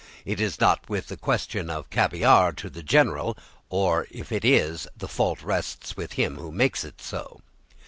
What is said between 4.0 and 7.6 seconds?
if it is, the fault rests with him who makes so.